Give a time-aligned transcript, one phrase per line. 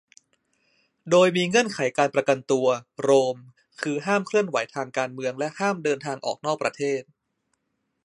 [1.09, 2.67] โดยมีเงื่อนไขการประกันตัว
[3.01, 3.37] โรม
[3.81, 7.01] คือห้ามเคลื่อนไหวทางการเมืองและห้ามเดินทางออกนอกประเทศ